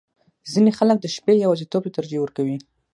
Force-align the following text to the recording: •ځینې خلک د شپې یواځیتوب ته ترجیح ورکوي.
•ځینې 0.51 0.71
خلک 0.77 0.97
د 1.01 1.05
شپې 1.15 1.33
یواځیتوب 1.43 1.83
ته 1.85 1.91
ترجیح 1.97 2.19
ورکوي. 2.21 2.57